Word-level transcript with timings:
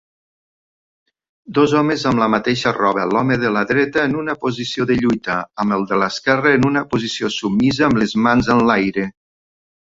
Dos 1.57 1.73
homes 1.81 2.05
amb 2.11 2.21
la 2.21 2.29
mateixa 2.35 2.73
roba, 2.77 3.03
l'home 3.11 3.37
de 3.43 3.51
la 3.57 3.63
dreta 3.73 4.05
en 4.09 4.15
una 4.21 4.35
posició 4.47 4.87
de 4.93 4.97
lluita, 5.03 5.37
amb 5.65 5.77
el 5.77 5.85
de 5.93 6.01
l'esquerra 6.05 6.55
en 6.61 6.67
una 6.71 6.83
posició 6.95 7.31
submisa 7.37 7.87
amb 7.91 8.01
les 8.05 8.17
mans 8.29 8.51
en 8.57 8.65
l'aire. 8.73 9.07